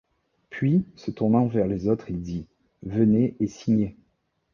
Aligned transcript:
Puis, 0.49 0.83
se 0.95 1.11
tournant 1.11 1.45
vers 1.45 1.67
les 1.67 1.87
autres, 1.87 2.09
il 2.09 2.23
dit:— 2.23 2.47
Venez, 2.81 3.35
et 3.39 3.45
signez. 3.45 3.99